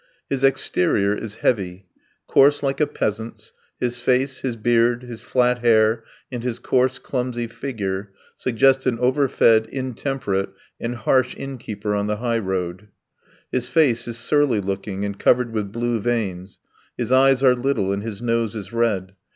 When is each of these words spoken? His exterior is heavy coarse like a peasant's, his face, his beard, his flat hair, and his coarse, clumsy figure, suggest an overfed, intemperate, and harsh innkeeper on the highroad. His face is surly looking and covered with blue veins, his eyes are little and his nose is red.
His 0.31 0.43
exterior 0.43 1.13
is 1.13 1.35
heavy 1.45 1.85
coarse 2.25 2.63
like 2.63 2.81
a 2.81 2.87
peasant's, 2.87 3.51
his 3.79 3.99
face, 3.99 4.39
his 4.39 4.55
beard, 4.55 5.03
his 5.03 5.21
flat 5.21 5.59
hair, 5.59 6.03
and 6.31 6.43
his 6.43 6.57
coarse, 6.57 6.97
clumsy 6.97 7.45
figure, 7.45 8.09
suggest 8.35 8.87
an 8.87 8.97
overfed, 8.97 9.67
intemperate, 9.67 10.49
and 10.79 10.95
harsh 10.95 11.35
innkeeper 11.37 11.93
on 11.93 12.07
the 12.07 12.17
highroad. 12.17 12.87
His 13.51 13.67
face 13.67 14.07
is 14.07 14.17
surly 14.17 14.59
looking 14.59 15.05
and 15.05 15.19
covered 15.19 15.51
with 15.53 15.71
blue 15.71 15.99
veins, 15.99 16.57
his 16.97 17.11
eyes 17.11 17.43
are 17.43 17.53
little 17.53 17.91
and 17.91 18.01
his 18.01 18.23
nose 18.23 18.55
is 18.55 18.73
red. 18.73 19.13